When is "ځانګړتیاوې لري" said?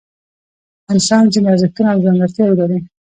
2.05-2.79